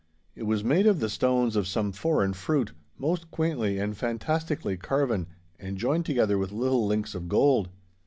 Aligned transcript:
It 0.35 0.47
was 0.47 0.63
made 0.63 0.87
of 0.87 0.99
the 0.99 1.11
stones 1.11 1.55
of 1.55 1.67
some 1.67 1.91
foreign 1.91 2.33
fruit, 2.33 2.71
most 2.97 3.29
quaintly 3.29 3.77
and 3.77 3.95
fantastically 3.95 4.75
carven 4.75 5.27
and 5.59 5.77
joined 5.77 6.07
together 6.07 6.39
with 6.39 6.51
little 6.51 6.87
links 6.87 7.13
of 7.13 7.27
gold. 7.29 7.69